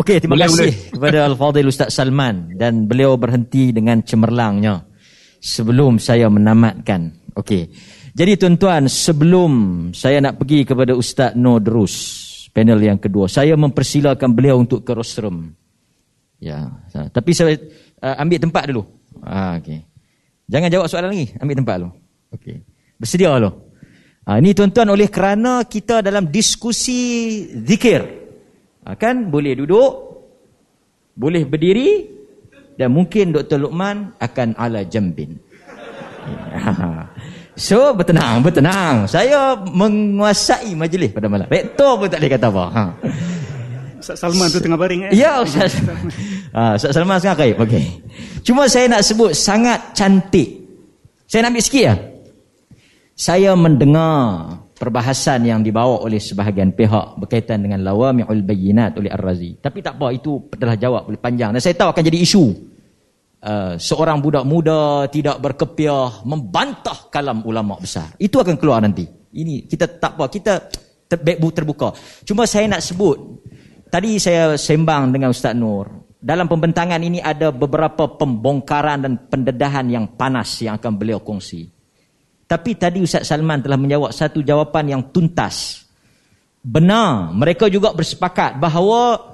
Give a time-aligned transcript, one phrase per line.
[0.00, 0.76] Okey, terima Boleh, kasih boleh.
[0.96, 4.88] kepada Al-Fadhil Ustaz Salman dan beliau berhenti dengan cemerlangnya
[5.44, 7.32] sebelum saya menamatkan.
[7.36, 7.68] Okey.
[8.16, 9.52] Jadi tuan-tuan, sebelum
[9.92, 11.94] saya nak pergi kepada Ustaz Nodrus,
[12.50, 15.52] panel yang kedua, saya mempersilakan beliau untuk ke rostrum.
[16.40, 16.72] Ya,
[17.12, 17.54] tapi saya
[18.00, 18.82] uh, ambil tempat dulu.
[19.20, 19.84] Ah, okey.
[20.48, 21.90] Jangan jawab soalan lagi, ambil tempat dulu.
[22.34, 22.56] Okey.
[22.96, 23.52] Bersedia dulu.
[24.24, 28.19] Ah, ini tuan-tuan oleh kerana kita dalam diskusi zikir.
[28.90, 29.90] Ah, kan boleh duduk,
[31.14, 32.10] boleh berdiri
[32.74, 33.62] dan mungkin Dr.
[33.62, 35.38] Luqman akan ala jambin.
[37.60, 39.04] So bertenang, bertenang.
[39.04, 41.44] Saya menguasai majlis pada malam.
[41.44, 42.64] Rektor pun tak boleh kata apa.
[42.72, 42.84] Ha.
[44.00, 45.12] Ustaz Salman tu tengah baring eh.
[45.12, 45.76] Ya Ustaz.
[46.56, 47.54] Ha, Ustaz Salman sekarang khair.
[47.60, 47.84] Okey.
[48.48, 50.56] Cuma saya nak sebut sangat cantik.
[51.28, 51.94] Saya nak ambil sikit ya.
[53.12, 59.60] Saya mendengar perbahasan yang dibawa oleh sebahagian pihak berkaitan dengan lawami'ul bayyinat oleh Ar-Razi.
[59.60, 61.52] Tapi tak apa, itu telah jawab boleh panjang.
[61.52, 62.44] Dan saya tahu akan jadi isu.
[63.40, 68.16] Uh, seorang budak muda tidak berkepiah membantah kalam ulama besar.
[68.16, 69.04] Itu akan keluar nanti.
[69.36, 70.52] Ini kita tak apa, kita
[71.08, 71.92] ter- terbuka.
[72.24, 73.16] Cuma saya nak sebut
[73.92, 76.08] tadi saya sembang dengan Ustaz Nur.
[76.20, 81.79] Dalam pembentangan ini ada beberapa pembongkaran dan pendedahan yang panas yang akan beliau kongsi.
[82.50, 85.86] Tapi tadi Ustaz Salman telah menjawab satu jawapan yang tuntas.
[86.66, 89.30] Benar, mereka juga bersepakat bahawa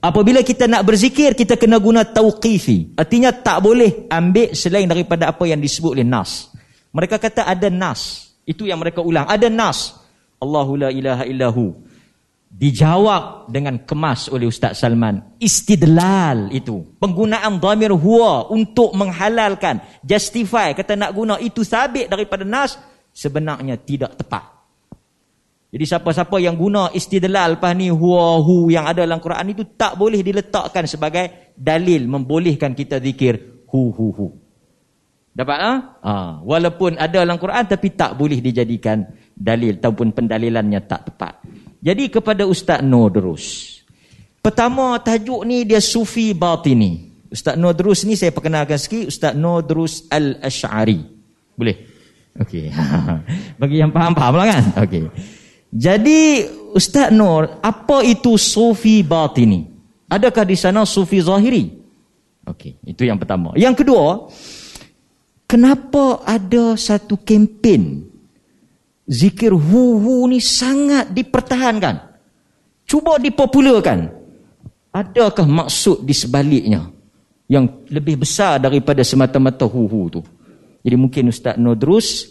[0.00, 2.96] Apabila kita nak berzikir, kita kena guna tauqifi.
[2.96, 6.48] Artinya tak boleh ambil selain daripada apa yang disebut oleh Nas.
[6.96, 8.32] Mereka kata ada Nas.
[8.48, 9.28] Itu yang mereka ulang.
[9.28, 10.00] Ada Nas.
[10.40, 11.76] Allahu la ilaha illahu.
[12.50, 15.38] Dijawab dengan kemas oleh Ustaz Salman.
[15.38, 16.82] Istidlal itu.
[16.98, 19.78] Penggunaan dhamir huwa untuk menghalalkan.
[20.02, 20.74] Justify.
[20.74, 22.74] Kata nak guna itu sabit daripada Nas.
[23.14, 24.60] Sebenarnya tidak tepat.
[25.70, 29.94] Jadi siapa-siapa yang guna istidlal lepas ni huwa hu yang ada dalam Quran itu tak
[29.94, 34.26] boleh diletakkan sebagai dalil membolehkan kita zikir hu hu hu.
[35.30, 35.76] Dapat ah?
[36.02, 36.14] Ha?
[36.42, 41.38] walaupun ada dalam Quran tapi tak boleh dijadikan dalil ataupun pendalilannya tak tepat.
[41.80, 43.76] Jadi kepada Ustaz Nodrus.
[44.40, 47.08] Pertama tajuk ni dia sufi batini.
[47.32, 51.00] Ustaz Nodrus ni saya perkenalkan sikit Ustaz Nodrus Al-Ash'ari.
[51.56, 51.76] Boleh?
[52.36, 52.72] Okey.
[53.60, 54.62] Bagi yang faham-faham lah kan?
[54.84, 55.08] Okey.
[55.70, 59.70] Jadi Ustaz Nur, apa itu sufi batini?
[60.10, 61.70] Adakah di sana sufi zahiri?
[62.50, 63.54] Okey, itu yang pertama.
[63.54, 64.26] Yang kedua,
[65.46, 68.09] kenapa ada satu kempen
[69.10, 71.98] zikir hu-hu ni sangat dipertahankan?
[72.86, 74.22] Cuba dipopularkan.
[74.90, 76.90] Adakah maksud di sebaliknya
[77.50, 80.20] yang lebih besar daripada semata-mata hu-hu tu?
[80.80, 82.30] Jadi mungkin Ustaz Nodrus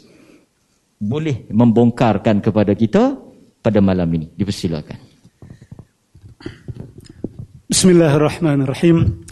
[0.99, 3.15] boleh membongkarkan kepada kita
[3.63, 4.27] pada malam ini.
[4.35, 4.99] Dipersilakan.
[7.69, 9.23] Bismillahirrahmanirrahim.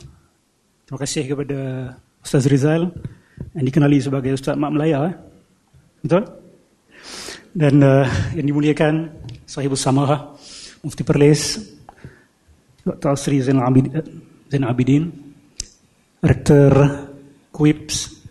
[0.87, 1.57] Terima kasih kepada
[2.23, 2.93] Ustaz Rizal
[3.57, 5.11] yang dikenali sebagai Ustaz Mak Melaya.
[5.11, 5.15] Eh?
[6.05, 6.46] Betul?
[7.57, 8.05] Dan uh,
[8.37, 9.09] yang dimuliakan
[9.49, 10.37] sahibus samah
[10.85, 11.57] Mufti Perlis
[12.85, 13.17] Dr.
[13.17, 13.97] Sri Zainal Abidin,
[14.45, 15.09] Zainal Abidin
[16.21, 16.69] Rektor
[17.49, 18.21] Quips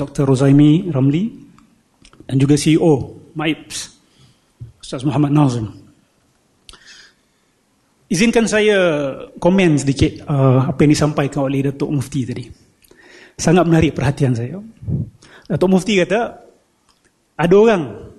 [0.00, 0.24] Dr.
[0.24, 1.28] Rozaimi Ramli
[2.24, 3.76] dan juga CEO MAIPS
[4.80, 5.68] Ustaz Muhammad Nazim.
[8.08, 8.78] Izinkan saya
[9.36, 12.48] komen sedikit uh, apa yang disampaikan oleh Datuk Mufti tadi.
[13.36, 14.56] Sangat menarik perhatian saya.
[15.46, 16.48] Datuk Mufti kata,
[17.36, 18.09] ada orang,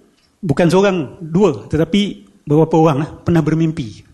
[0.41, 4.11] bukan seorang, dua, tetapi beberapa orang lah, pernah bermimpi.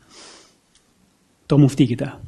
[1.47, 2.19] Datuk Mufti kita.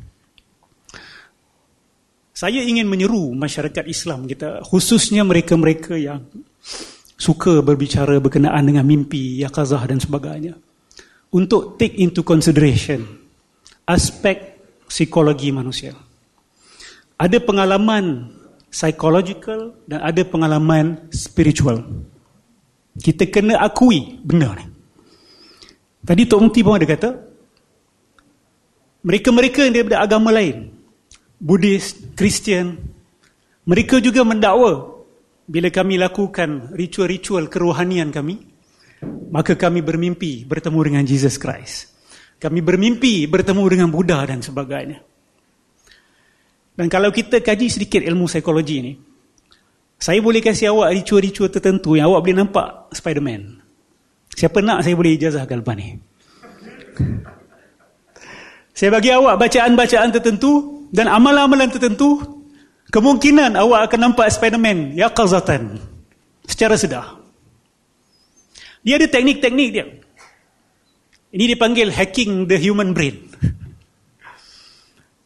[2.32, 6.24] Saya ingin menyeru masyarakat Islam kita, khususnya mereka-mereka yang
[7.20, 10.56] suka berbicara berkenaan dengan mimpi, yakazah dan sebagainya.
[11.36, 13.04] Untuk take into consideration
[13.84, 14.56] aspek
[14.88, 15.92] psikologi manusia.
[17.20, 18.32] Ada pengalaman
[18.72, 21.84] psychological dan ada pengalaman spiritual.
[23.00, 24.66] Kita kena akui benda ni.
[26.04, 27.10] Tadi Tok Mufti pun ada kata,
[29.04, 30.72] mereka-mereka yang daripada agama lain,
[31.40, 32.76] Buddhis, Kristian,
[33.64, 35.04] mereka juga mendakwa
[35.48, 38.38] bila kami lakukan ritual-ritual kerohanian kami,
[39.32, 41.96] maka kami bermimpi bertemu dengan Jesus Christ.
[42.40, 45.00] Kami bermimpi bertemu dengan Buddha dan sebagainya.
[46.80, 48.94] Dan kalau kita kaji sedikit ilmu psikologi ini,
[50.00, 53.60] saya boleh kasih awak ritual-ritual tertentu yang awak boleh nampak Spiderman.
[54.34, 56.00] Siapa nak saya boleh ijazahkan lepas ni.
[58.72, 62.40] Saya bagi awak bacaan-bacaan tertentu dan amalan-amalan tertentu
[62.90, 65.78] Kemungkinan awak akan nampak Spiderman yaqazatan
[66.50, 67.22] secara sedar.
[68.82, 69.86] Dia ada teknik-teknik dia.
[71.30, 73.30] Ini dipanggil hacking the human brain.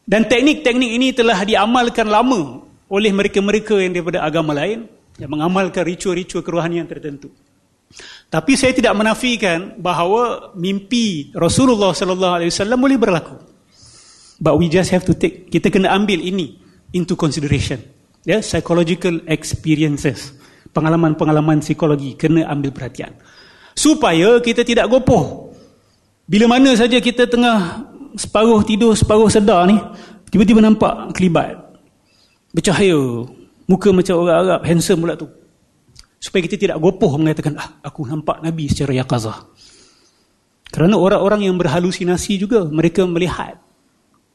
[0.03, 4.86] Dan teknik-teknik ini telah diamalkan lama oleh mereka-mereka yang daripada agama lain
[5.18, 7.34] yang mengamalkan ritual-ritual kerohanian tertentu.
[8.30, 13.36] Tapi saya tidak menafikan bahawa mimpi Rasulullah sallallahu alaihi wasallam boleh berlaku.
[14.42, 16.57] But we just have to take kita kena ambil ini
[16.94, 17.81] into consideration.
[18.25, 20.34] Ya, yeah, psychological experiences.
[20.74, 23.13] Pengalaman-pengalaman psikologi kena ambil perhatian.
[23.78, 25.54] Supaya kita tidak gopoh.
[26.25, 27.86] Bila mana saja kita tengah
[28.18, 29.78] separuh tidur, separuh sedar ni,
[30.34, 31.72] tiba-tiba nampak kelibat.
[32.53, 33.25] Bercahaya,
[33.65, 35.25] muka macam orang Arab, handsome pula tu.
[36.21, 39.50] Supaya kita tidak gopoh mengatakan, ah, aku nampak Nabi secara yakazah.
[40.69, 43.57] Kerana orang-orang yang berhalusinasi juga, mereka melihat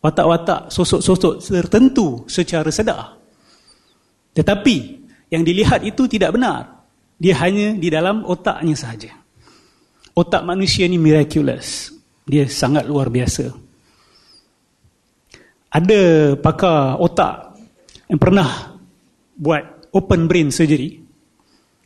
[0.03, 3.19] watak-watak sosok-sosok tertentu secara sedar.
[4.35, 4.77] Tetapi,
[5.31, 6.87] yang dilihat itu tidak benar.
[7.19, 9.11] Dia hanya di dalam otaknya sahaja.
[10.15, 11.95] Otak manusia ni miraculous.
[12.27, 13.51] Dia sangat luar biasa.
[15.69, 17.48] Ada pakar otak
[18.09, 18.81] yang pernah
[19.37, 21.01] buat open brain surgery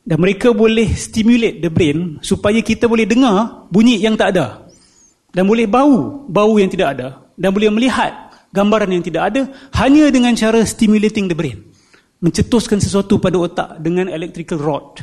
[0.02, 4.66] dan mereka boleh stimulate the brain supaya kita boleh dengar bunyi yang tak ada
[5.30, 9.50] dan boleh bau bau yang tidak ada dan boleh melihat gambaran yang tidak ada
[9.82, 11.62] hanya dengan cara stimulating the brain
[12.22, 15.02] mencetuskan sesuatu pada otak dengan electrical rod.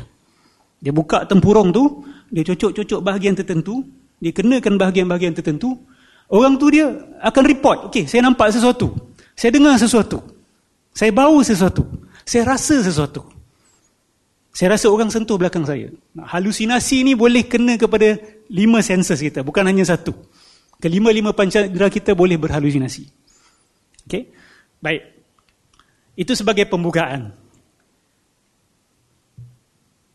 [0.80, 2.00] Dia buka tempurung tu
[2.32, 3.84] dia cocok-cocok bahagian tertentu
[4.22, 5.74] dia kenakan bahagian-bahagian tertentu
[6.30, 6.86] orang tu dia
[7.20, 8.94] akan report okey saya nampak sesuatu
[9.34, 10.39] saya dengar sesuatu
[10.94, 11.86] saya bau sesuatu
[12.24, 13.40] saya rasa sesuatu
[14.50, 15.94] saya rasa orang sentuh belakang saya.
[16.18, 18.18] Halusinasi ni boleh kena kepada
[18.50, 20.10] lima senses kita, bukan hanya satu.
[20.82, 23.04] Kelima-lima pancadera kita boleh berhalusinasi.
[24.04, 24.26] Okay?
[24.82, 25.02] Baik.
[26.18, 27.30] Itu sebagai pembukaan.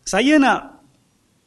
[0.06, 0.84] Saya nak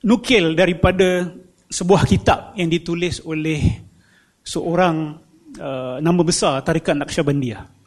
[0.03, 1.29] nukil daripada
[1.69, 3.85] sebuah kitab yang ditulis oleh
[4.41, 5.23] seorang
[5.61, 7.78] uh, nama besar tarikat Naqsyabandiyah.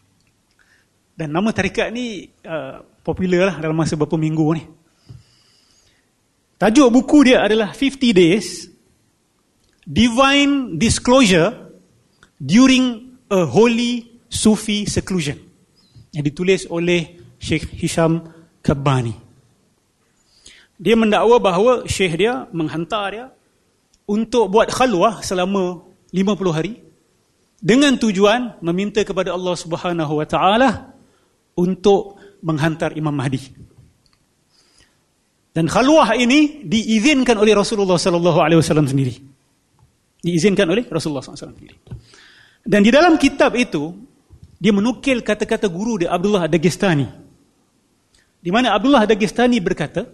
[1.22, 4.66] Dan nama tarikat ni uh, popular lah dalam masa beberapa minggu ni.
[6.58, 8.66] Tajuk buku dia adalah 50 Days
[9.86, 11.70] Divine Disclosure
[12.42, 15.38] During a Holy Sufi Seclusion
[16.10, 18.26] yang ditulis oleh Sheikh Hisham
[18.66, 19.14] Kabani.
[20.82, 23.26] Dia mendakwa bahawa Sheikh dia menghantar dia
[24.10, 26.82] untuk buat khalwah selama 50 hari
[27.62, 30.98] dengan tujuan meminta kepada Allah Subhanahu Wa Taala
[31.57, 33.42] untuk menghantar Imam Mahdi.
[35.51, 39.19] Dan khalwah ini diizinkan oleh Rasulullah sallallahu alaihi wasallam sendiri.
[40.24, 41.75] Diizinkan oleh Rasulullah sallallahu sendiri.
[42.63, 43.92] Dan di dalam kitab itu
[44.56, 47.07] dia menukil kata-kata guru dia Abdullah Dagestani.
[48.42, 50.07] Di mana Abdullah Dagestani berkata,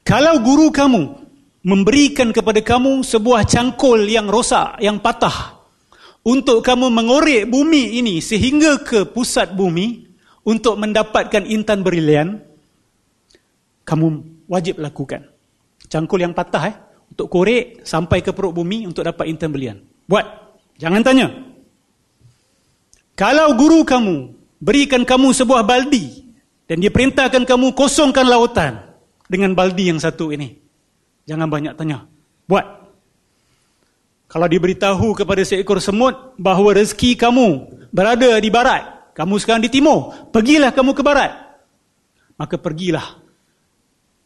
[0.00, 1.02] "Kalau guru kamu
[1.66, 5.57] memberikan kepada kamu sebuah cangkul yang rosak, yang patah
[6.28, 10.04] untuk kamu mengorek bumi ini sehingga ke pusat bumi
[10.44, 12.44] untuk mendapatkan intan brilian,
[13.88, 15.24] kamu wajib lakukan.
[15.88, 16.76] Cangkul yang patah eh
[17.08, 19.80] untuk korek sampai ke perut bumi untuk dapat intan belian.
[20.04, 20.28] Buat.
[20.76, 21.32] Jangan tanya.
[23.18, 26.28] Kalau guru kamu berikan kamu sebuah baldi
[26.68, 28.78] dan dia perintahkan kamu kosongkan lautan
[29.26, 30.54] dengan baldi yang satu ini.
[31.24, 32.06] Jangan banyak tanya.
[32.46, 32.77] Buat.
[34.28, 37.48] Kalau diberitahu kepada seekor semut bahawa rezeki kamu
[37.88, 41.32] berada di barat, kamu sekarang di timur, pergilah kamu ke barat.
[42.36, 43.28] Maka pergilah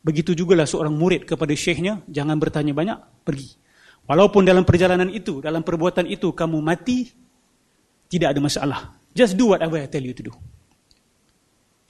[0.02, 3.54] Begitu jugalah seorang murid kepada syekhnya, jangan bertanya banyak, pergi.
[4.10, 7.06] Walaupun dalam perjalanan itu, dalam perbuatan itu kamu mati,
[8.10, 8.80] tidak ada masalah.
[9.14, 10.34] Just do whatever I tell you to do.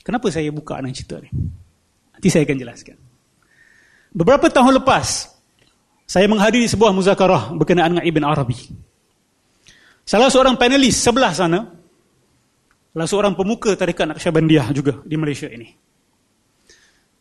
[0.04, 1.32] Kenapa saya buka dengan cerita ni?
[2.12, 2.96] Nanti saya akan jelaskan.
[4.12, 5.32] Beberapa tahun lepas,
[6.12, 8.68] saya menghadiri sebuah muzakarah berkenaan dengan Ibn Arabi.
[10.04, 11.72] Salah seorang panelis sebelah sana,
[12.92, 15.72] salah seorang pemuka tarikat Naqsyabandiyah juga di Malaysia ini.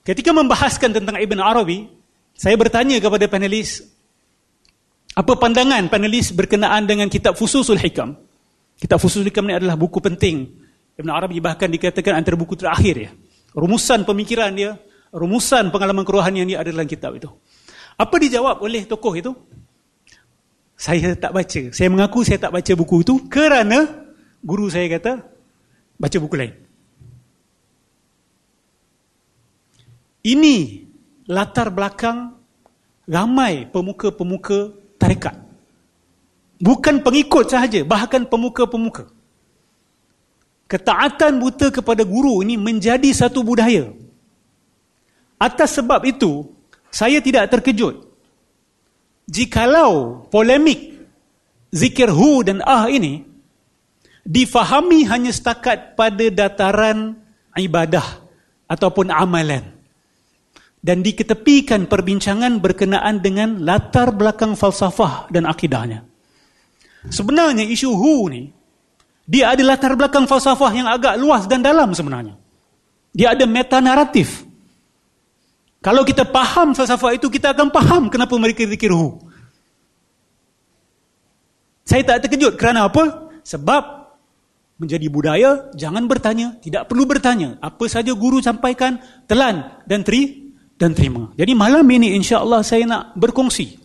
[0.04, 1.88] Ketika membahaskan tentang Ibn Arabi,
[2.36, 3.80] saya bertanya kepada panelis,
[5.16, 8.20] apa pandangan panelis berkenaan dengan kitab Fususul Hikam?
[8.76, 10.52] Kitab Fususul Hikam ini adalah buku penting.
[11.00, 13.12] Ibn Arabi bahkan dikatakan antara buku terakhir ya.
[13.56, 14.76] Rumusan pemikiran dia,
[15.16, 17.32] rumusan pengalaman kerohanian dia ada dalam kitab itu.
[17.98, 19.32] Apa dijawab oleh tokoh itu?
[20.78, 21.62] Saya tak baca.
[21.70, 23.86] Saya mengaku saya tak baca buku itu kerana
[24.42, 25.22] guru saya kata
[26.02, 26.54] baca buku lain.
[30.22, 30.86] Ini
[31.30, 32.38] latar belakang
[33.10, 35.34] ramai pemuka-pemuka tarikat.
[36.62, 39.10] Bukan pengikut sahaja, bahkan pemuka-pemuka.
[40.70, 43.90] Ketaatan buta kepada guru ini menjadi satu budaya.
[45.42, 46.51] Atas sebab itu,
[46.92, 48.12] saya tidak terkejut.
[49.32, 50.92] Jikalau polemik
[51.72, 53.24] zikir hu dan ah ini
[54.28, 57.16] difahami hanya setakat pada dataran
[57.56, 58.22] ibadah
[58.68, 59.64] ataupun amalan
[60.84, 66.04] dan diketepikan perbincangan berkenaan dengan latar belakang falsafah dan akidahnya.
[67.08, 68.52] Sebenarnya isu hu ni
[69.26, 72.36] dia ada latar belakang falsafah yang agak luas dan dalam sebenarnya.
[73.16, 74.44] Dia ada meta naratif.
[75.82, 79.18] Kalau kita faham falsafah itu kita akan faham kenapa mereka zikir hu.
[81.82, 83.34] Saya tak terkejut kerana apa?
[83.42, 84.14] Sebab
[84.78, 87.58] menjadi budaya, jangan bertanya, tidak perlu bertanya.
[87.62, 91.34] Apa saja guru sampaikan, telan dan teri dan terima.
[91.34, 93.82] Jadi malam ini insya-Allah saya nak berkongsi.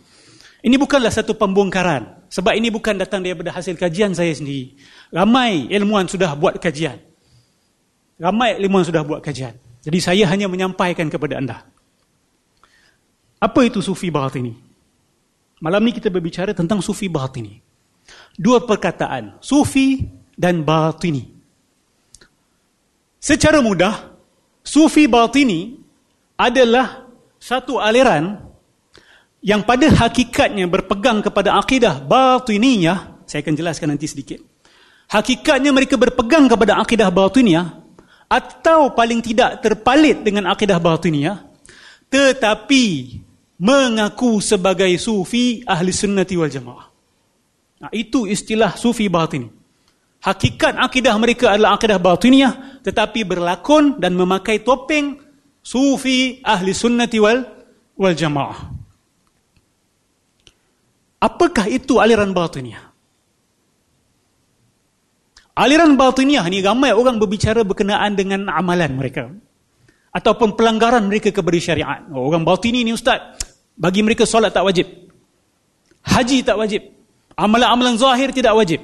[0.64, 2.28] Ini bukanlah satu pembongkaran.
[2.28, 4.76] Sebab ini bukan datang daripada hasil kajian saya sendiri.
[5.12, 7.00] Ramai ilmuwan sudah buat kajian.
[8.20, 9.56] Ramai ilmuwan sudah buat kajian.
[9.84, 11.75] Jadi saya hanya menyampaikan kepada anda.
[13.36, 14.56] Apa itu sufi batini?
[15.60, 17.60] Malam ini kita berbicara tentang sufi batini.
[18.36, 19.40] Dua perkataan.
[19.40, 20.04] Sufi
[20.36, 21.24] dan batini.
[23.20, 24.12] Secara mudah,
[24.60, 25.76] sufi batini
[26.36, 27.08] adalah
[27.40, 28.36] satu aliran
[29.40, 34.40] yang pada hakikatnya berpegang kepada akidah batiniyah, saya akan jelaskan nanti sedikit.
[35.06, 37.66] Hakikatnya mereka berpegang kepada akidah batiniyah
[38.26, 41.46] atau paling tidak terpalit dengan akidah batiniyah
[42.10, 42.84] tetapi
[43.56, 46.86] mengaku sebagai sufi ahli sunnati wal jamaah.
[47.76, 49.48] Nah, itu istilah sufi batini.
[50.24, 55.20] Hakikat akidah mereka adalah akidah batiniyah tetapi berlakon dan memakai topeng
[55.60, 57.44] sufi ahli sunnati wal,
[57.94, 58.72] wal jamaah.
[61.20, 62.84] Apakah itu aliran batiniyah?
[65.56, 69.32] Aliran batiniyah ni ramai orang berbicara berkenaan dengan amalan mereka.
[70.12, 72.00] Ataupun pelanggaran mereka kepada syariat.
[72.12, 73.36] Oh, orang batini ni ustaz,
[73.76, 74.88] bagi mereka solat tak wajib.
[76.00, 76.82] Haji tak wajib.
[77.36, 78.80] Amalan-amalan zahir tidak wajib.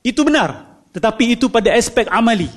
[0.00, 0.80] Itu benar.
[0.96, 2.48] Tetapi itu pada aspek amali.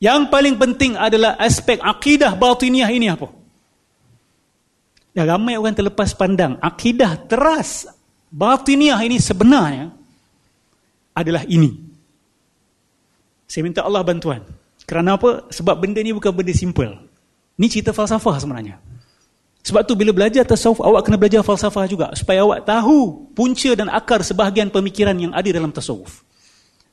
[0.00, 3.30] Yang paling penting adalah aspek akidah batiniah ini apa?
[5.12, 6.56] Ya, ramai orang terlepas pandang.
[6.58, 7.84] Akidah teras
[8.32, 9.92] batiniah ini sebenarnya
[11.12, 11.76] adalah ini.
[13.44, 14.40] Saya minta Allah bantuan.
[14.88, 15.52] Kerana apa?
[15.52, 16.88] Sebab benda ni bukan benda simple.
[17.60, 18.80] Ini cerita falsafah sebenarnya.
[19.62, 22.10] Sebab tu bila belajar tasawuf, awak kena belajar falsafah juga.
[22.18, 26.26] Supaya awak tahu punca dan akar sebahagian pemikiran yang ada dalam tasawuf.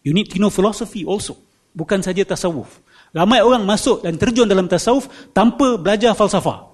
[0.05, 1.33] You need to know philosophy also.
[1.73, 2.77] Bukan saja tasawuf.
[3.09, 6.69] Ramai orang masuk dan terjun dalam tasawuf tanpa belajar falsafah.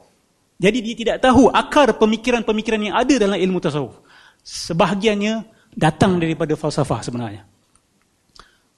[0.60, 3.96] Jadi dia tidak tahu akar pemikiran-pemikiran yang ada dalam ilmu tasawuf.
[4.44, 7.48] Sebahagiannya datang daripada falsafah sebenarnya.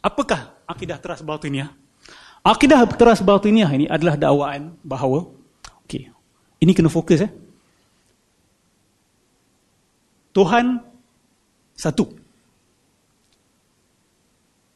[0.06, 1.74] Apakah akidah teras batiniah?
[2.46, 5.26] Akidah teras batiniah ini adalah dakwaan bahawa
[5.86, 6.17] okey.
[6.58, 7.32] Ini kena fokus eh.
[10.34, 10.78] Tuhan
[11.74, 12.06] satu.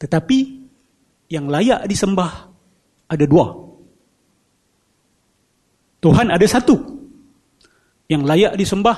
[0.02, 0.38] Tetapi
[1.30, 2.50] yang layak disembah
[3.06, 3.54] ada dua.
[6.02, 6.76] Tuhan ada satu.
[8.10, 8.98] Yang layak disembah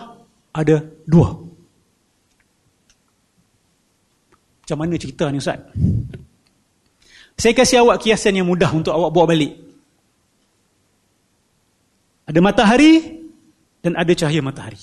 [0.55, 1.35] ada dua.
[4.63, 5.59] Macam mana cerita ni Ustaz?
[7.35, 9.59] Saya kasih awak kiasan yang mudah untuk awak bawa balik.
[12.23, 13.19] Ada matahari
[13.83, 14.79] dan ada cahaya matahari.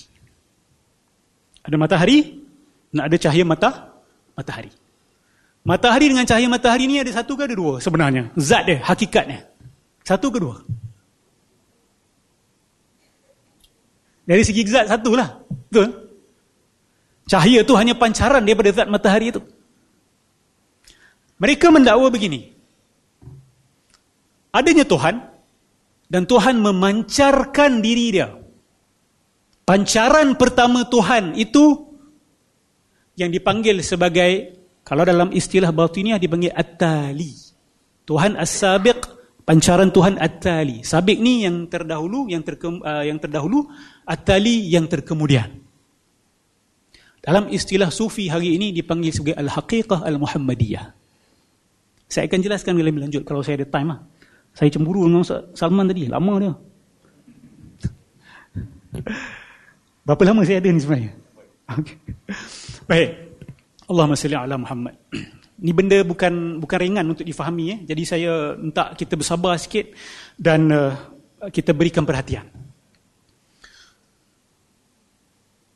[1.65, 2.19] Ada matahari
[2.93, 3.71] dan ada cahaya mata
[4.37, 4.73] matahari.
[5.65, 8.33] Matahari dengan cahaya matahari ni ada satu ke ada dua sebenarnya?
[8.37, 9.45] Zat dia, hakikatnya.
[10.05, 10.65] Satu ke dua?
[14.25, 15.41] Dari segi zat satu lah.
[15.69, 15.89] Betul?
[17.29, 19.41] Cahaya tu hanya pancaran daripada zat matahari itu.
[21.41, 22.53] Mereka mendakwa begini.
[24.53, 25.30] Adanya Tuhan
[26.11, 28.35] dan Tuhan memancarkan diri dia.
[29.63, 31.95] Pancaran pertama Tuhan itu
[33.15, 37.31] yang dipanggil sebagai kalau dalam istilah batiniah dipanggil at-tali.
[38.11, 38.99] Tuhan as-sabiq,
[39.47, 40.83] pancaran Tuhan at-tali.
[40.83, 43.71] Sabiq ni yang terdahulu, yang terkem, uh, yang terdahulu,
[44.03, 45.63] at-tali yang terkemudian.
[47.23, 50.99] Dalam istilah sufi hari ini dipanggil sebagai al-haqiqah al-muhammadiyah.
[52.11, 54.01] Saya akan jelaskan lebih lanjut kalau saya ada time lah.
[54.55, 56.53] Saya cemburu dengan Salman tadi, lama dia.
[60.05, 61.13] Berapa lama saya ada ni sebenarnya?
[61.71, 61.97] Okay.
[62.91, 63.11] Baik.
[63.87, 64.95] Allahumma salli ala Muhammad.
[65.61, 67.79] Ini benda bukan bukan ringan untuk difahami eh.
[67.85, 69.93] Jadi saya minta kita bersabar sikit
[70.41, 70.95] dan uh,
[71.53, 72.49] kita berikan perhatian.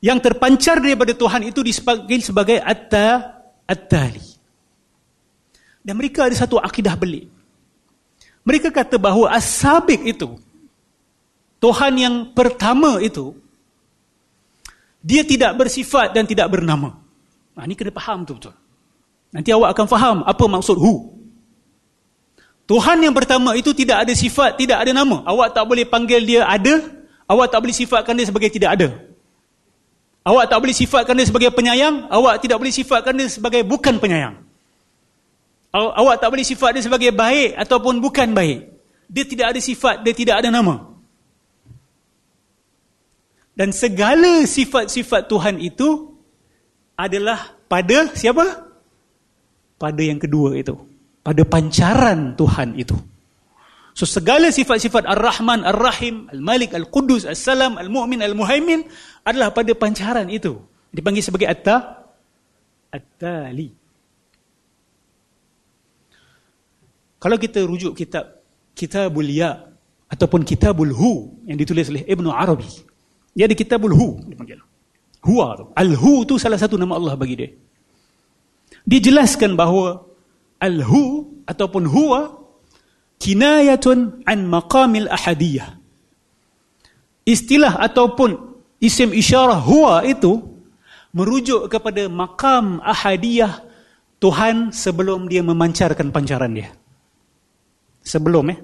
[0.01, 4.25] Yang terpancar daripada Tuhan itu dipanggil sebagai atta at-tali.
[5.85, 7.34] Dan mereka ada satu akidah belik.
[8.45, 10.37] Mereka kata bahawa as-sabiq itu
[11.65, 13.33] Tuhan yang pertama itu
[15.01, 17.01] dia tidak bersifat dan tidak bernama.
[17.57, 18.53] Nah, ini kena faham tu betul.
[19.33, 21.17] Nanti awak akan faham apa maksud hu.
[22.69, 25.25] Tuhan yang pertama itu tidak ada sifat, tidak ada nama.
[25.25, 26.85] Awak tak boleh panggil dia ada,
[27.25, 28.89] awak tak boleh sifatkan dia sebagai tidak ada.
[30.25, 34.44] Awak tak boleh sifatkan dia sebagai penyayang, awak tidak boleh sifatkan dia sebagai bukan penyayang.
[35.75, 38.71] Awak tak boleh sifat dia sebagai baik ataupun bukan baik.
[39.11, 40.95] Dia tidak ada sifat, dia tidak ada nama.
[43.59, 46.15] Dan segala sifat-sifat Tuhan itu
[46.95, 48.71] adalah pada siapa?
[49.79, 52.93] Pada yang kedua itu pada pancaran Tuhan itu.
[53.97, 58.85] So segala sifat-sifat Ar-Rahman, Ar-Rahim, Al-Malik, Al-Qudus, Al-Salam, Al-Mu'min, Al-Muhaimin
[59.25, 60.61] adalah pada pancaran itu.
[60.93, 62.05] Dipanggil sebagai Atta,
[62.93, 63.84] At-Tali.
[67.25, 68.45] Kalau kita rujuk kitab
[68.77, 69.65] Kitabul Ya
[70.13, 72.69] ataupun Kitabul Hu yang ditulis oleh Ibn Arabi.
[73.33, 74.61] Dia ada Kitabul Hu dipanggil.
[75.25, 77.51] Huwa Al-Hu itu salah satu nama Allah bagi dia.
[78.85, 80.05] Dia jelaskan bahawa
[80.61, 82.45] al-hu ataupun huwa
[83.17, 85.81] kinayatun an maqamil ahadiyah.
[87.25, 88.37] Istilah ataupun
[88.85, 90.45] isim isyarah huwa itu
[91.17, 93.65] merujuk kepada makam ahadiyah
[94.21, 96.69] Tuhan sebelum dia memancarkan pancaran dia.
[98.05, 98.59] Sebelum eh.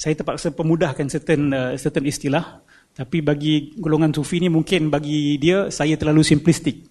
[0.00, 5.68] Saya terpaksa pemudahkan certain uh, certain istilah tapi bagi golongan sufi ni mungkin bagi dia
[5.68, 6.88] saya terlalu simplistik.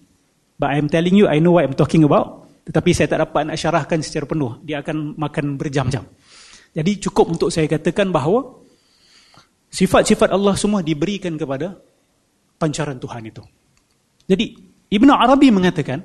[0.54, 2.46] But I am telling you I know what I'm talking about.
[2.64, 4.62] Tetapi saya tak dapat nak syarahkan secara penuh.
[4.62, 6.06] Dia akan makan berjam-jam.
[6.70, 8.62] Jadi cukup untuk saya katakan bahawa
[9.74, 11.74] sifat-sifat Allah semua diberikan kepada
[12.62, 13.42] pancaran Tuhan itu.
[14.30, 14.54] Jadi
[14.90, 15.98] Ibn Arabi mengatakan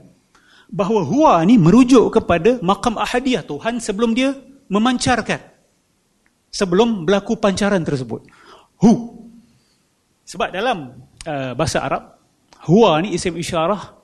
[0.75, 4.36] bahawa huwa ni merujuk kepada makam ahadiyah Tuhan sebelum dia
[4.67, 5.39] memancarkan.
[6.51, 8.27] Sebelum berlaku pancaran tersebut.
[8.84, 8.91] Hu.
[10.27, 12.20] Sebab dalam uh, bahasa Arab,
[12.67, 13.96] huwa ni isim isyarah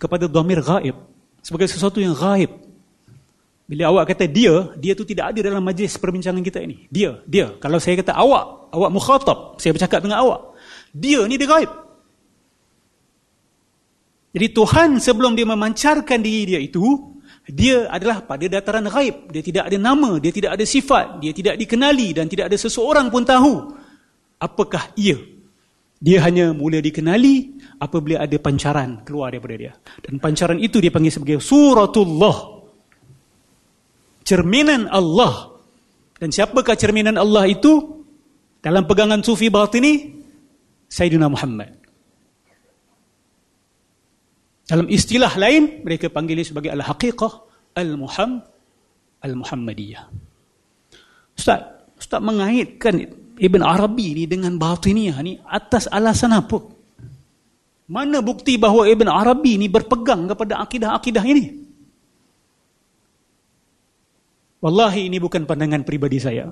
[0.00, 0.96] kepada dhamir gaib
[1.44, 2.48] sebagai sesuatu yang gaib.
[3.64, 6.84] Bila awak kata dia, dia tu tidak ada dalam majlis perbincangan kita ini.
[6.92, 7.56] Dia, dia.
[7.60, 10.56] Kalau saya kata awak, awak mukhatab, saya bercakap dengan awak.
[10.92, 11.83] Dia ni dia gaib.
[14.34, 16.82] Jadi Tuhan sebelum dia memancarkan diri dia itu,
[17.46, 19.30] dia adalah pada dataran gaib.
[19.30, 23.14] Dia tidak ada nama, dia tidak ada sifat, dia tidak dikenali dan tidak ada seseorang
[23.14, 23.54] pun tahu
[24.42, 25.16] apakah ia.
[26.04, 29.72] Dia hanya mula dikenali apabila ada pancaran keluar daripada dia.
[30.04, 32.60] Dan pancaran itu dia panggil sebagai suratullah.
[34.20, 35.56] Cerminan Allah.
[36.20, 38.04] Dan siapakah cerminan Allah itu?
[38.60, 40.24] Dalam pegangan sufi batini,
[40.88, 41.83] Sayyidina Muhammad.
[44.64, 47.32] Dalam istilah lain, mereka panggil sebagai Al-Haqiqah
[47.76, 48.40] Al-Muham
[49.20, 50.04] Al-Muhammadiyah.
[51.36, 51.60] Ustaz,
[52.00, 53.00] Ustaz mengaitkan
[53.34, 56.60] Ibn Arabi ni dengan batiniyah ni atas alasan apa?
[57.84, 61.44] Mana bukti bahawa Ibn Arabi ni berpegang kepada akidah-akidah ini?
[64.64, 66.48] Wallahi ini bukan pandangan pribadi saya.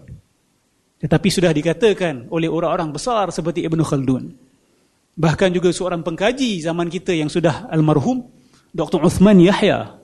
[1.00, 4.51] Tetapi sudah dikatakan oleh orang-orang besar seperti Ibn Khaldun.
[5.12, 8.24] Bahkan juga seorang pengkaji zaman kita yang sudah almarhum,
[8.72, 9.04] Dr.
[9.04, 10.02] Uthman Yahya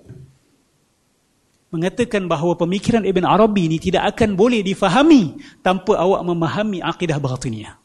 [1.68, 7.76] mengatakan bahawa pemikiran Ibn Arabi ini tidak akan boleh difahami tanpa awak memahami akidah batiniyah.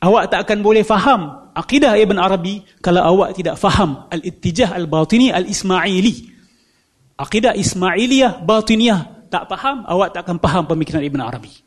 [0.00, 6.36] Awak tak akan boleh faham akidah Ibn Arabi kalau awak tidak faham al-ittijah al-batini al-ismaili.
[7.16, 11.65] Akidah Ismailiyah batiniyah tak faham, awak tak akan faham pemikiran Ibn Arabi.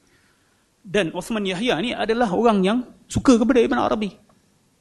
[0.79, 4.15] Dan Uthman Yahya ni adalah orang yang suka kepada Ibn Arabi.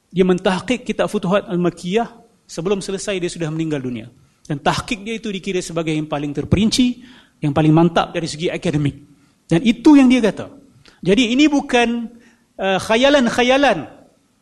[0.09, 2.07] Dia mentahqiq kitab Futuhat Al-Makkiyah
[2.49, 4.09] sebelum selesai dia sudah meninggal dunia.
[4.49, 7.05] Dan tahkik dia itu dikira sebagai yang paling terperinci,
[7.45, 8.97] yang paling mantap dari segi akademik.
[9.45, 10.49] Dan itu yang dia kata.
[11.05, 12.09] Jadi ini bukan
[12.57, 13.85] uh, khayalan-khayalan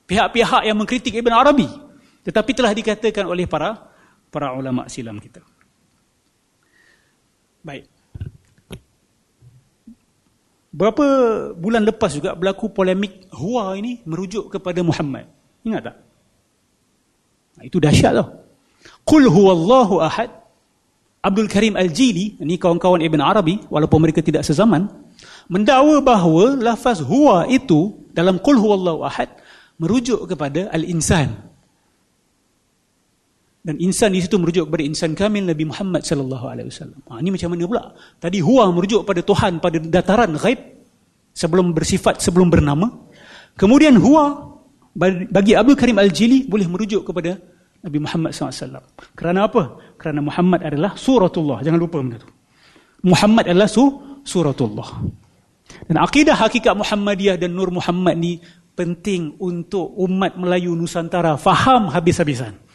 [0.07, 1.67] pihak-pihak yang mengkritik Ibn Arabi.
[2.23, 3.75] Tetapi telah dikatakan oleh para
[4.31, 5.43] para ulama silam kita.
[7.63, 7.96] Baik.
[10.77, 11.05] Berapa
[11.57, 15.25] bulan lepas juga berlaku polemik Huwa ini merujuk kepada Muhammad.
[15.65, 15.95] Ingat tak?
[17.57, 18.45] Nah, itu dahsyat tau.
[19.01, 20.29] Qul huwallahu ahad.
[21.25, 24.85] Abdul Karim Al-Jili, ini kawan-kawan Ibn Arabi, walaupun mereka tidak sezaman,
[25.49, 29.33] mendakwa bahawa lafaz huwa itu dalam Qul huwallahu ahad
[29.81, 31.56] merujuk kepada al-insan.
[33.67, 37.03] Dan insan di situ merujuk kepada insan kamil Nabi Muhammad sallallahu alaihi wasallam.
[37.11, 37.83] Ha, ini macam mana pula?
[38.15, 40.55] Tadi huwa merujuk pada Tuhan pada dataran ghaib
[41.35, 42.87] sebelum bersifat sebelum bernama.
[43.59, 44.55] Kemudian huwa
[45.27, 47.35] bagi Abdul Karim Al-Jili boleh merujuk kepada
[47.83, 48.87] Nabi Muhammad SAW.
[49.19, 49.83] Kerana apa?
[49.99, 51.59] Kerana Muhammad adalah suratullah.
[51.59, 52.29] Jangan lupa benda itu.
[53.03, 53.83] Muhammad adalah su
[54.23, 55.03] suratullah.
[55.91, 58.39] Dan akidah hakikat Muhammadiyah dan Nur Muhammad ni
[58.79, 62.66] penting untuk umat Melayu Nusantara faham habis-habisan.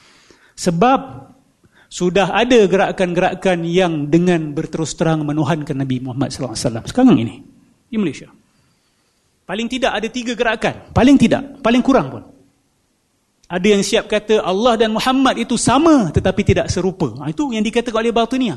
[0.57, 1.01] Sebab
[1.93, 6.57] sudah ada gerakan-gerakan yang dengan berterus terang menuhankan Nabi Muhammad SAW.
[6.88, 7.45] Sekarang ini,
[7.93, 8.33] di Malaysia.
[9.45, 10.88] Paling tidak ada tiga gerakan.
[10.97, 12.23] Paling tidak, paling kurang pun.
[13.53, 17.12] Ada yang siap kata Allah dan Muhammad itu sama tetapi tidak serupa.
[17.21, 18.57] Ha, itu yang dikatakan oleh Baltunia.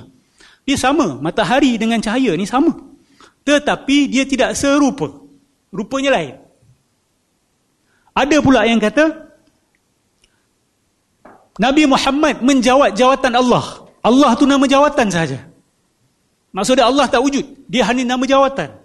[0.63, 2.71] Dia sama, matahari dengan cahaya ni sama.
[3.43, 5.11] Tetapi dia tidak serupa.
[5.75, 6.39] Rupanya lain.
[8.15, 9.24] Ada pula yang kata
[11.55, 13.87] Nabi Muhammad menjawat jawatan Allah.
[14.03, 15.39] Allah tu nama jawatan saja.
[16.51, 17.67] Maksudnya Allah tak wujud.
[17.67, 18.75] Dia hanya nama jawatan.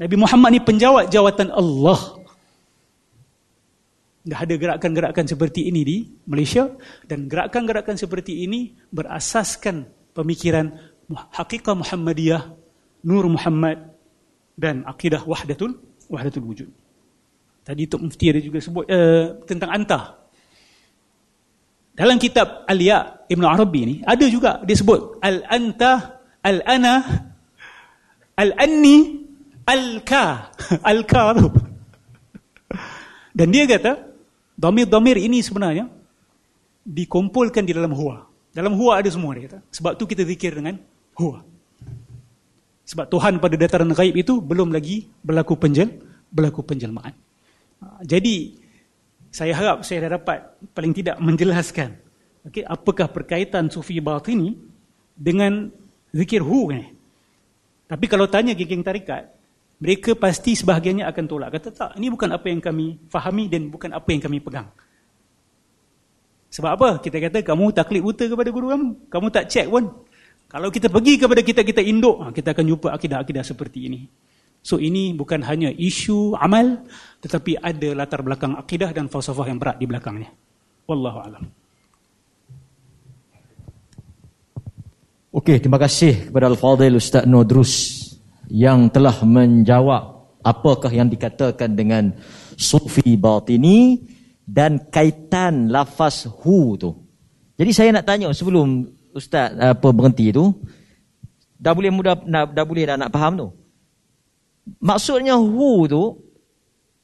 [0.00, 2.20] Nabi Muhammad ni penjawat jawatan Allah.
[4.20, 5.96] Dah ada gerakan-gerakan seperti ini di
[6.28, 6.68] Malaysia
[7.08, 10.76] dan gerakan-gerakan seperti ini berasaskan pemikiran
[11.08, 12.42] hakikah Muhammadiyah,
[13.08, 13.96] Nur Muhammad
[14.60, 15.80] dan akidah wahdatul
[16.12, 16.68] wahdatul wujud.
[17.64, 20.19] Tadi Tok Mufti ada juga sebut uh, tentang antah.
[22.00, 27.04] Dalam kitab Al-Ya Ibn Arabi ni ada juga dia sebut al-anta, al-ana,
[28.40, 29.28] al-anni,
[29.68, 30.56] al-ka.
[30.90, 31.48] Al-ka tu.
[33.36, 34.10] Dan dia kata
[34.60, 35.88] Domir-domir ini sebenarnya
[36.84, 38.28] dikumpulkan di dalam huwa.
[38.52, 39.64] Dalam huwa ada semua dia kata.
[39.72, 40.76] Sebab tu kita zikir dengan
[41.16, 41.40] huwa.
[42.84, 45.88] Sebab Tuhan pada dataran gaib itu belum lagi berlaku penjel,
[46.28, 47.16] berlaku penjelmaan.
[47.80, 48.52] Ha, jadi
[49.30, 50.38] saya harap saya dah dapat
[50.74, 51.96] paling tidak menjelaskan
[52.46, 54.56] okay, apakah perkaitan sufi batini
[55.14, 55.68] dengan
[56.14, 56.86] zikir hu ni.
[57.90, 59.26] Tapi kalau tanya geng-geng tarikat,
[59.82, 61.50] mereka pasti sebahagiannya akan tolak.
[61.58, 64.70] Kata tak, ini bukan apa yang kami fahami dan bukan apa yang kami pegang.
[66.50, 66.88] Sebab apa?
[67.02, 68.88] Kita kata kamu taklid buta kepada guru kamu.
[69.10, 69.86] Kamu tak cek pun.
[70.50, 74.00] Kalau kita pergi kepada kita-kita induk, ha, kita akan jumpa akidah-akidah seperti ini.
[74.60, 76.84] So ini bukan hanya isu amal,
[77.24, 80.28] tetapi ada latar belakang akidah dan falsafah yang berat di belakangnya.
[80.84, 81.44] Wallahu alam.
[85.30, 88.02] Okey, terima kasih kepada Al-Fadhil Ustaz Nodrus
[88.50, 92.10] yang telah menjawab apakah yang dikatakan dengan
[92.58, 94.02] sufi batini
[94.42, 96.90] dan kaitan lafaz hu tu.
[97.54, 100.50] Jadi saya nak tanya sebelum ustaz apa berhenti tu
[101.60, 103.48] dah boleh mudah dah, dah boleh dah nak faham tu.
[104.78, 106.02] Maksudnya hu tu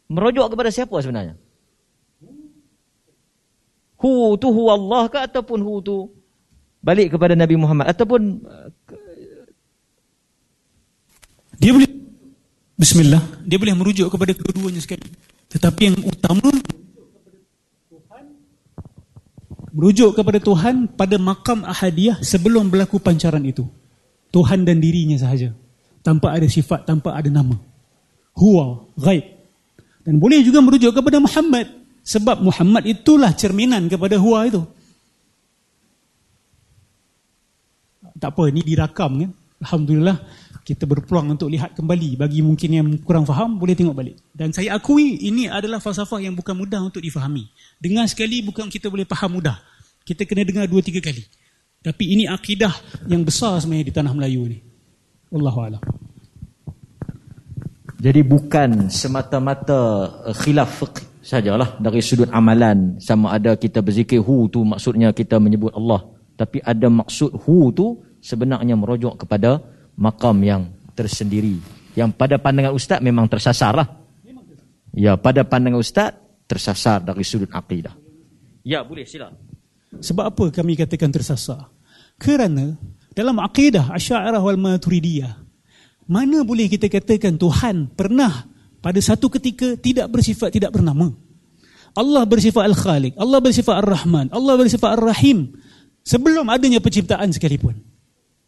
[0.07, 1.35] merujuk kepada siapa sebenarnya?
[3.99, 5.97] Hu tu hu Allah ke ataupun hu tu
[6.79, 8.39] balik kepada Nabi Muhammad ataupun
[11.57, 11.97] dia boleh
[12.77, 15.09] Bismillah, dia boleh merujuk kepada kedua-duanya sekali.
[15.49, 16.53] Tetapi yang utama
[19.73, 23.65] merujuk kepada Tuhan pada makam ahadiyah sebelum berlaku pancaran itu.
[24.29, 25.57] Tuhan dan dirinya sahaja.
[26.07, 27.59] Tanpa ada sifat, tanpa ada nama.
[28.39, 29.27] Huwa, ghaib.
[30.07, 31.67] Dan boleh juga merujuk kepada Muhammad.
[32.07, 34.63] Sebab Muhammad itulah cerminan kepada huwa itu.
[38.23, 39.31] Tak apa, ini dirakam kan.
[39.67, 40.23] Alhamdulillah
[40.67, 44.75] kita berpeluang untuk lihat kembali bagi mungkin yang kurang faham boleh tengok balik dan saya
[44.75, 47.47] akui ini adalah falsafah yang bukan mudah untuk difahami
[47.79, 49.63] dengar sekali bukan kita boleh faham mudah
[50.03, 51.23] kita kena dengar dua tiga kali
[51.87, 52.75] tapi ini akidah
[53.07, 54.66] yang besar sebenarnya di tanah Melayu ni
[55.37, 55.83] wallahu alam
[57.97, 59.81] jadi bukan semata-mata
[60.33, 65.37] eh, khilaf fiqh sajalah dari sudut amalan sama ada kita berzikir hu tu maksudnya kita
[65.37, 69.65] menyebut Allah tapi ada maksud hu tu sebenarnya merujuk kepada
[69.97, 71.57] makam yang tersendiri.
[71.97, 73.89] Yang pada pandangan ustaz memang tersasar lah.
[74.93, 76.13] Ya, pada pandangan ustaz
[76.45, 77.97] tersasar dari sudut akidah.
[78.65, 79.33] Ya, boleh sila.
[79.97, 81.73] Sebab apa kami katakan tersasar?
[82.21, 82.77] Kerana
[83.17, 85.47] dalam akidah Asy'ariyah wal Maturidiyah
[86.07, 88.47] mana boleh kita katakan Tuhan pernah
[88.79, 91.11] pada satu ketika tidak bersifat tidak bernama.
[91.97, 95.57] Allah bersifat Al-Khaliq, Allah bersifat Ar-Rahman, Allah bersifat Ar-Rahim
[96.07, 97.83] sebelum adanya penciptaan sekalipun.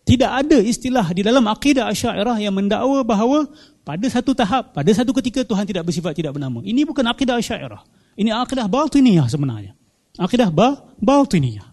[0.06, 3.50] Tidak ada istilah di dalam akidah Asy'ariyah yang mendakwa bahawa
[3.84, 6.64] pada satu tahap, pada satu ketika Tuhan tidak bersifat tidak bernama.
[6.64, 7.82] Ini bukan akidah Asy'ariyah.
[8.16, 9.72] Ini akidah batiniyah sebenarnya.
[10.16, 11.67] Akidah ba batiniyah.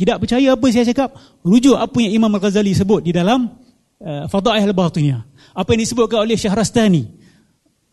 [0.00, 1.12] Tidak percaya apa saya cakap,
[1.44, 3.52] rujuk apa yang Imam Al-Ghazali sebut di dalam
[4.00, 5.52] uh, Fadail Al-Batiniyah.
[5.52, 7.04] Apa yang disebutkan oleh Syahrastani,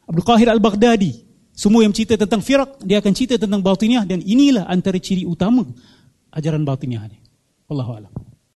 [0.07, 4.69] Abdul Qahir Al-Baghdadi, semua yang cerita tentang firak, dia akan cerita tentang batiniyah dan inilah
[4.71, 5.67] antara ciri utama
[6.31, 7.19] ajaran batiniyah ini.
[7.67, 8.26] A'lam.